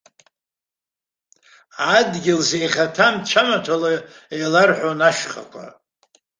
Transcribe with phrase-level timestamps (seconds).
[1.95, 3.91] Адгьыл, зеиӷьаҭам цәамаҭәала
[4.35, 5.63] еиларҳәон ашьхақәа.